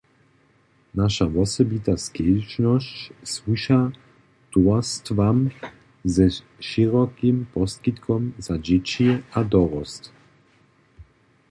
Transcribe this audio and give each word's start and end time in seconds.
Naša 0.99 1.25
wosebita 1.35 1.93
skedźbnosć 2.05 2.97
słuša 3.33 3.79
towarstwam 4.51 5.39
ze 6.13 6.25
šěrokim 6.67 7.37
poskitkom 7.53 8.21
za 8.45 8.55
dźěći 8.65 9.09
a 9.37 9.39
dorost. 9.51 10.03